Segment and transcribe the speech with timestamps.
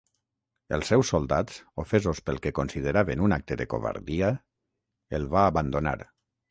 [0.77, 4.35] Els seus soldats, ofesos pel que consideraven un acte de covardia,
[5.21, 5.99] el va abandonar.